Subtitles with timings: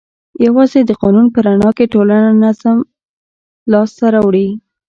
[0.45, 2.77] یوازې د قانون په رڼا کې ټولنه نظم
[3.71, 4.47] لاس ته راوړي.